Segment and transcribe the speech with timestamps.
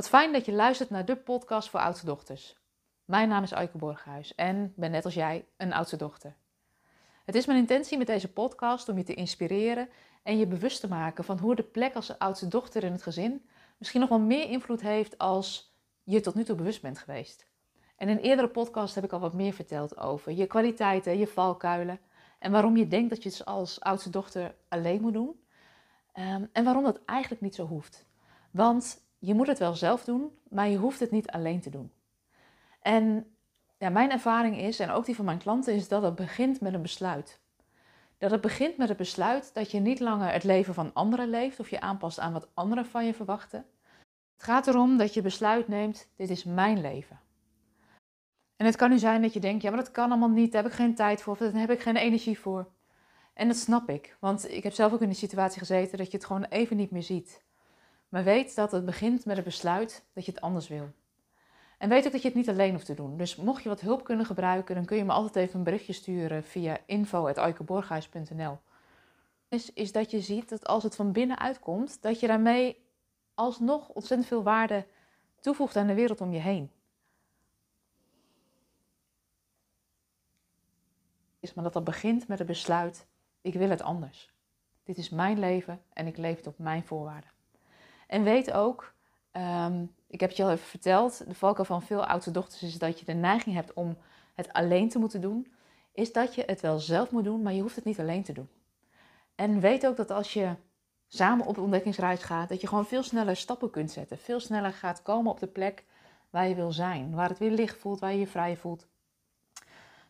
[0.00, 2.56] Wat fijn dat je luistert naar de podcast voor oudste dochters.
[3.04, 6.36] Mijn naam is Aike Borghuis en ben net als jij een oudste dochter.
[7.24, 9.88] Het is mijn intentie met deze podcast om je te inspireren
[10.22, 13.46] en je bewust te maken van hoe de plek als oudste dochter in het gezin
[13.78, 17.46] misschien nog wel meer invloed heeft als je tot nu toe bewust bent geweest.
[17.96, 21.26] En in een eerdere podcast heb ik al wat meer verteld over je kwaliteiten, je
[21.26, 22.00] valkuilen
[22.38, 25.44] en waarom je denkt dat je het als oudste dochter alleen moet doen.
[26.12, 28.06] Ehm, en waarom dat eigenlijk niet zo hoeft.
[28.50, 31.92] Want je moet het wel zelf doen, maar je hoeft het niet alleen te doen.
[32.82, 33.26] En
[33.78, 36.74] ja, mijn ervaring is, en ook die van mijn klanten, is dat het begint met
[36.74, 37.40] een besluit.
[38.18, 41.60] Dat het begint met het besluit dat je niet langer het leven van anderen leeft
[41.60, 43.66] of je aanpast aan wat anderen van je verwachten.
[44.34, 47.20] Het gaat erom dat je besluit neemt, dit is mijn leven.
[48.56, 50.62] En het kan nu zijn dat je denkt, ja maar dat kan allemaal niet, daar
[50.62, 52.68] heb ik geen tijd voor, of daar heb ik geen energie voor.
[53.34, 56.16] En dat snap ik, want ik heb zelf ook in die situatie gezeten dat je
[56.16, 57.42] het gewoon even niet meer ziet.
[58.10, 60.90] Maar weet dat het begint met het besluit dat je het anders wil.
[61.78, 63.16] En weet ook dat je het niet alleen hoeft te doen.
[63.16, 65.92] Dus mocht je wat hulp kunnen gebruiken, dan kun je me altijd even een berichtje
[65.92, 68.58] sturen via info.aikeborghuis.nl.
[69.48, 72.84] Is, is dat je ziet dat als het van binnen uitkomt, dat je daarmee
[73.34, 74.86] alsnog ontzettend veel waarde
[75.40, 76.70] toevoegt aan de wereld om je heen.
[81.40, 83.06] Is maar dat dat begint met het besluit:
[83.40, 84.34] ik wil het anders.
[84.82, 87.39] Dit is mijn leven en ik leef het op mijn voorwaarden.
[88.10, 88.94] En weet ook,
[89.30, 92.78] ehm, ik heb het je al even verteld, de valkuil van veel oudste dochters is
[92.78, 93.96] dat je de neiging hebt om
[94.34, 95.52] het alleen te moeten doen.
[95.92, 98.32] Is dat je het wel zelf moet doen, maar je hoeft het niet alleen te
[98.32, 98.48] doen.
[99.34, 100.54] En weet ook dat als je
[101.06, 104.18] samen op ontdekkingsreis gaat, dat je gewoon veel sneller stappen kunt zetten.
[104.18, 105.84] Veel sneller gaat komen op de plek
[106.30, 107.14] waar je wil zijn.
[107.14, 108.86] Waar het weer licht voelt, waar je je vrij voelt.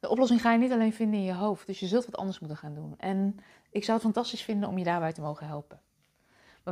[0.00, 2.38] De oplossing ga je niet alleen vinden in je hoofd, dus je zult wat anders
[2.38, 2.94] moeten gaan doen.
[2.98, 5.80] En ik zou het fantastisch vinden om je daarbij te mogen helpen.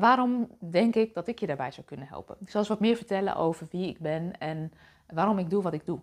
[0.01, 2.37] Waarom denk ik dat ik je daarbij zou kunnen helpen?
[2.41, 4.73] Ik zal eens wat meer vertellen over wie ik ben en
[5.07, 6.01] waarom ik doe wat ik doe.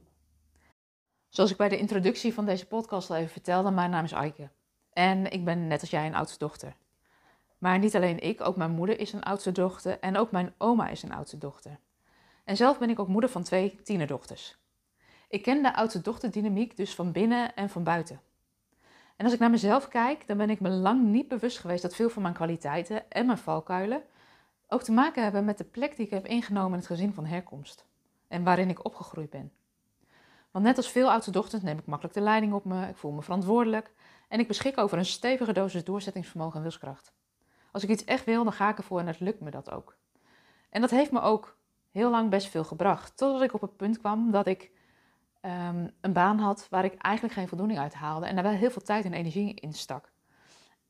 [1.30, 4.50] Zoals ik bij de introductie van deze podcast al even vertelde, mijn naam is Aike.
[4.94, 6.75] En ik ben net als jij een oudste dochter.
[7.57, 10.90] Maar niet alleen ik, ook mijn moeder is een oudste dochter en ook mijn oma
[10.90, 11.79] is een oudste dochter.
[12.44, 14.57] En zelf ben ik ook moeder van twee tienerdochters.
[15.28, 18.22] Ik ken de oudste dochterdynamiek dus van binnen en van buiten.
[19.16, 21.96] En als ik naar mezelf kijk, dan ben ik me lang niet bewust geweest dat
[21.96, 24.03] veel van mijn kwaliteiten en mijn valkuilen
[24.68, 27.25] ook te maken hebben met de plek die ik heb ingenomen in het gezin van
[27.25, 27.85] herkomst
[28.28, 29.52] en waarin ik opgegroeid ben.
[30.52, 33.12] Want net als veel oudste dochters neem ik makkelijk de leiding op me, ik voel
[33.12, 33.91] me verantwoordelijk
[34.28, 37.13] en ik beschik over een stevige dosis doorzettingsvermogen en wilskracht.
[37.72, 39.96] Als ik iets echt wil, dan ga ik ervoor en het lukt me dat ook.
[40.69, 41.57] En dat heeft me ook
[41.91, 44.72] heel lang best veel gebracht, totdat ik op het punt kwam dat ik
[45.45, 48.71] um, een baan had waar ik eigenlijk geen voldoening uit haalde en daar wel heel
[48.71, 50.11] veel tijd en energie in stak.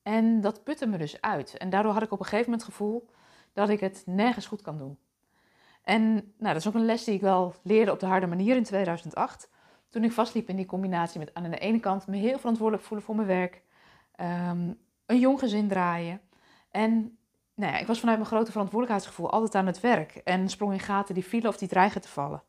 [0.03, 1.57] En dat putte me dus uit.
[1.57, 3.09] En daardoor had ik op een gegeven moment het gevoel
[3.53, 4.97] dat ik het nergens goed kan doen.
[5.83, 8.55] En nou, dat is ook een les die ik wel leerde op de harde manier
[8.55, 9.49] in 2008.
[9.89, 13.05] Toen ik vastliep in die combinatie met aan de ene kant me heel verantwoordelijk voelen
[13.05, 13.61] voor mijn werk,
[14.19, 16.21] um, een jong gezin draaien.
[16.71, 17.17] En
[17.55, 20.79] nou ja, ik was vanuit mijn grote verantwoordelijkheidsgevoel altijd aan het werk en sprong in
[20.79, 22.43] gaten die vielen of die dreigen te vallen.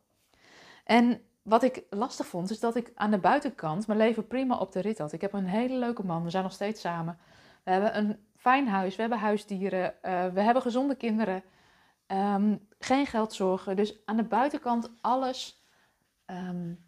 [0.83, 4.71] En wat ik lastig vond, is dat ik aan de buitenkant mijn leven prima op
[4.71, 5.11] de rit had.
[5.11, 7.19] Ik heb een hele leuke man, we zijn nog steeds samen.
[7.63, 11.43] We hebben een fijn huis, we hebben huisdieren, uh, we hebben gezonde kinderen,
[12.07, 13.75] um, geen geldzorgen.
[13.75, 15.65] Dus aan de buitenkant alles
[16.25, 16.85] um,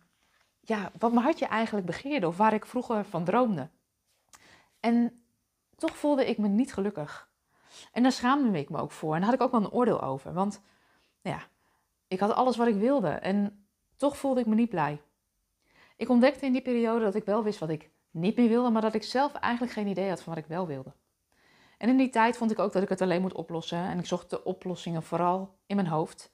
[0.59, 3.69] ja, wat mijn hartje eigenlijk begeerde of waar ik vroeger van droomde.
[4.79, 5.23] En
[5.75, 7.29] toch voelde ik me niet gelukkig.
[7.91, 9.13] En daar schaamde ik me ook voor.
[9.13, 10.33] En daar had ik ook wel een oordeel over.
[10.33, 10.61] Want
[11.21, 11.39] ja,
[12.07, 13.09] ik had alles wat ik wilde.
[13.09, 13.66] En
[13.97, 15.01] toch voelde ik me niet blij.
[15.95, 18.81] Ik ontdekte in die periode dat ik wel wist wat ik niet meer wilde, maar
[18.81, 20.93] dat ik zelf eigenlijk geen idee had van wat ik wel wilde.
[21.77, 24.05] En in die tijd vond ik ook dat ik het alleen moet oplossen en ik
[24.05, 26.31] zocht de oplossingen vooral in mijn hoofd.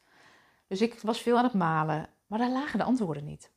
[0.67, 3.51] Dus ik was veel aan het malen, maar daar lagen de antwoorden niet.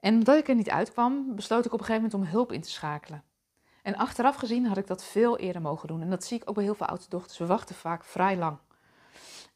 [0.00, 2.60] En omdat ik er niet uitkwam, besloot ik op een gegeven moment om hulp in
[2.60, 3.24] te schakelen.
[3.82, 6.02] En achteraf gezien had ik dat veel eerder mogen doen.
[6.02, 7.38] En dat zie ik ook bij heel veel oudste dochters.
[7.38, 8.58] We wachten vaak vrij lang.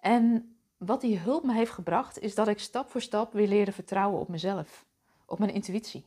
[0.01, 0.55] En
[0.87, 4.21] wat die hulp me heeft gebracht, is dat ik stap voor stap weer leerde vertrouwen
[4.21, 4.85] op mezelf,
[5.25, 6.05] op mijn intuïtie.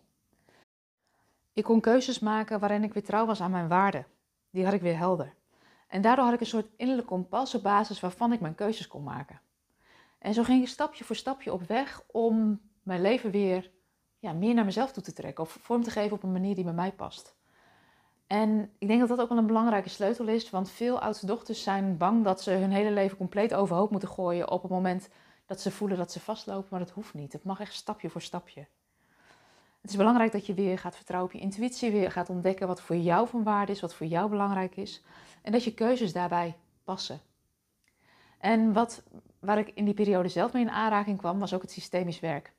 [1.54, 4.06] Ik kon keuzes maken waarin ik weer trouw was aan mijn waarden.
[4.50, 5.34] Die had ik weer helder.
[5.88, 9.42] En daardoor had ik een soort innerlijk kompas basis waarvan ik mijn keuzes kon maken.
[10.20, 13.72] En zo ging ik stapje voor stapje op weg om mijn leven weer
[14.20, 15.44] ja, meer naar mezelf toe te trekken.
[15.44, 17.36] Of vorm te geven op een manier die bij mij past.
[18.34, 21.64] En ik denk dat dat ook wel een belangrijke sleutel is, want veel oudste dochters
[21.64, 25.10] zijn bang dat ze hun hele leven compleet overhoop moeten gooien op het moment
[25.46, 27.34] dat ze voelen dat ze vastlopen, maar dat hoeft niet.
[27.34, 28.68] Het mag echt stapje voor stapje.
[29.82, 32.82] Het is belangrijk dat je weer gaat vertrouwen op je intuïtie, weer gaat ontdekken wat
[32.82, 35.04] voor jou van waarde is, wat voor jou belangrijk is
[35.42, 37.20] en dat je keuzes daarbij passen.
[38.38, 39.04] En wat,
[39.40, 42.54] waar ik in die periode zelf mee in aanraking kwam, was ook het systemisch werk.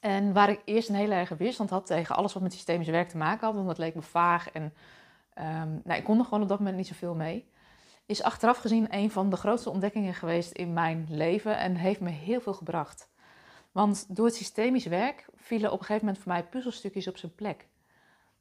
[0.00, 3.08] En waar ik eerst een hele erge weerstand had tegen alles wat met systemisch werk
[3.08, 4.62] te maken had, want dat leek me vaag en
[5.38, 7.50] um, nou, ik kon er gewoon op dat moment niet zoveel mee,
[8.06, 12.10] is achteraf gezien een van de grootste ontdekkingen geweest in mijn leven en heeft me
[12.10, 13.08] heel veel gebracht.
[13.72, 17.34] Want door het systemisch werk vielen op een gegeven moment voor mij puzzelstukjes op zijn
[17.34, 17.68] plek.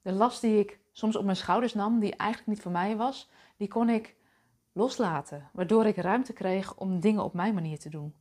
[0.01, 3.29] De last die ik soms op mijn schouders nam, die eigenlijk niet voor mij was,
[3.57, 4.15] die kon ik
[4.71, 8.15] loslaten, waardoor ik ruimte kreeg om dingen op mijn manier te doen.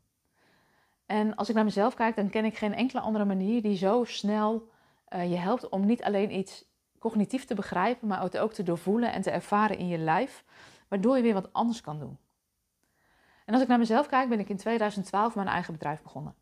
[1.07, 4.05] En als ik naar mezelf kijk, dan ken ik geen enkele andere manier die zo
[4.05, 4.69] snel
[5.15, 6.65] uh, je helpt om niet alleen iets
[6.99, 10.45] cognitief te begrijpen, maar ook te doorvoelen en te ervaren in je lijf,
[10.89, 12.19] waardoor je weer wat anders kan doen.
[13.45, 16.35] En als ik naar mezelf kijk, ben ik in 2012 mijn eigen bedrijf begonnen.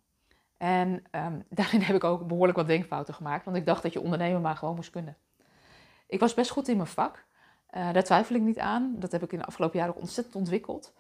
[0.56, 4.00] En um, daarin heb ik ook behoorlijk wat denkfouten gemaakt, want ik dacht dat je
[4.00, 5.16] ondernemen maar gewoon moest kunnen.
[6.06, 7.24] Ik was best goed in mijn vak,
[7.70, 8.94] uh, daar twijfel ik niet aan.
[8.98, 10.94] Dat heb ik in de afgelopen jaren ook ontzettend ontwikkeld.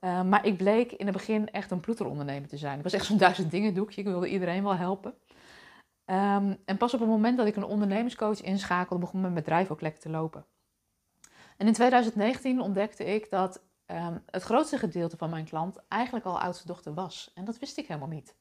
[0.00, 2.76] Uh, maar ik bleek in het begin echt een ploeterondernemer te zijn.
[2.76, 4.00] Ik was echt zo'n duizend dingen doekje.
[4.00, 5.14] Ik wilde iedereen wel helpen.
[6.10, 9.80] Um, en pas op het moment dat ik een ondernemerscoach inschakelde, begon mijn bedrijf ook
[9.80, 10.44] lekker te lopen.
[11.56, 16.40] En in 2019 ontdekte ik dat um, het grootste gedeelte van mijn klant eigenlijk al
[16.40, 17.30] oudste dochter was.
[17.34, 18.34] En dat wist ik helemaal niet.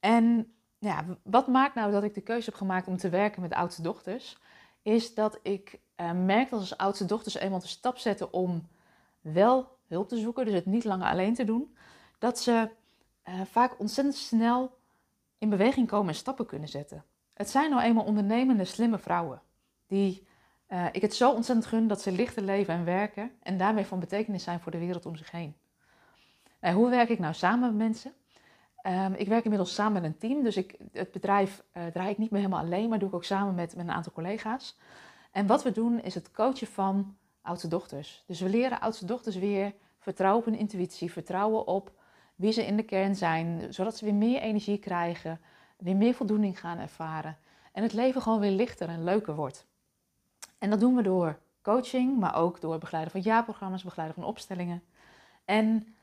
[0.00, 3.52] En ja, wat maakt nou dat ik de keuze heb gemaakt om te werken met
[3.52, 4.38] oudste dochters?
[4.82, 8.68] Is dat ik uh, merk dat als oudste dochters eenmaal de stap zetten om
[9.32, 11.76] wel hulp te zoeken, dus het niet langer alleen te doen,
[12.18, 12.70] dat ze
[13.28, 14.78] uh, vaak ontzettend snel
[15.38, 17.04] in beweging komen en stappen kunnen zetten.
[17.34, 19.42] Het zijn nou eenmaal ondernemende, slimme vrouwen
[19.86, 20.26] die
[20.68, 24.00] uh, ik het zo ontzettend gun dat ze lichter leven en werken en daarmee van
[24.00, 25.56] betekenis zijn voor de wereld om zich heen.
[26.60, 28.12] Uh, hoe werk ik nou samen met mensen?
[28.86, 31.62] Um, ik werk inmiddels samen met een team, dus ik, het bedrijf
[31.92, 34.78] draai ik niet meer helemaal alleen, maar doe ik ook samen met een aantal collega's.
[35.30, 38.24] En wat we doen is het coachen van oudste dochters.
[38.26, 41.92] Dus we leren oudste dochters weer vertrouwen op hun intuïtie, vertrouwen op
[42.34, 45.40] wie ze in de kern zijn, zodat ze weer meer energie krijgen,
[45.78, 47.36] weer meer voldoening gaan ervaren
[47.72, 49.66] en het leven gewoon weer lichter en leuker wordt.
[50.58, 54.82] En dat doen we door coaching, maar ook door begeleiden van jaarprogramma's, begeleiden van opstellingen.
[55.44, 55.94] En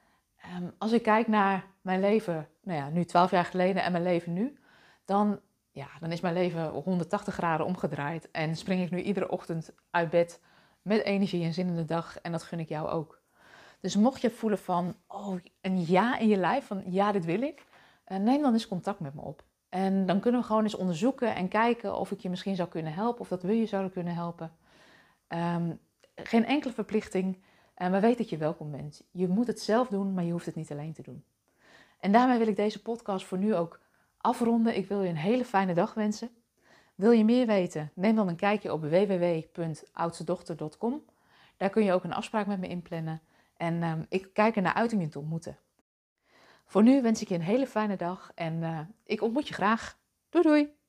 [0.57, 4.03] um, als ik kijk naar mijn leven, nou ja, nu 12 jaar geleden en mijn
[4.03, 4.57] leven nu,
[5.05, 5.39] dan,
[5.71, 10.09] ja, dan is mijn leven 180 graden omgedraaid en spring ik nu iedere ochtend uit
[10.09, 10.39] bed
[10.81, 13.21] met energie en zin in de dag en dat gun ik jou ook.
[13.79, 17.41] Dus mocht je voelen van, oh, een ja in je lijf, van ja, dit wil
[17.41, 17.65] ik,
[18.07, 19.43] uh, neem dan eens contact met me op.
[19.69, 22.93] En dan kunnen we gewoon eens onderzoeken en kijken of ik je misschien zou kunnen
[22.93, 24.51] helpen, of dat we je zouden kunnen helpen.
[25.27, 25.79] Um,
[26.15, 27.43] geen enkele verplichting,
[27.73, 29.03] en uh, we weten dat je welkom bent.
[29.11, 31.23] Je moet het zelf doen, maar je hoeft het niet alleen te doen.
[31.99, 33.79] En daarmee wil ik deze podcast voor nu ook
[34.17, 34.75] afronden.
[34.75, 36.29] Ik wil je een hele fijne dag wensen.
[37.01, 37.91] Wil je meer weten?
[37.95, 41.05] Neem dan een kijkje op www.oudstedochter.com.
[41.57, 43.21] Daar kun je ook een afspraak met me inplannen.
[43.57, 45.57] En um, ik kijk er naar uit om je te ontmoeten.
[46.65, 49.99] Voor nu wens ik je een hele fijne dag en uh, ik ontmoet je graag.
[50.29, 50.79] Doei doei!